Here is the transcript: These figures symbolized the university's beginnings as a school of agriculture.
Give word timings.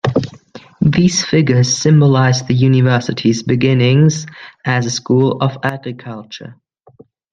These 0.81 1.23
figures 1.23 1.77
symbolized 1.77 2.47
the 2.47 2.55
university's 2.55 3.43
beginnings 3.43 4.25
as 4.65 4.87
a 4.87 4.89
school 4.89 5.39
of 5.39 5.59
agriculture. 5.61 6.55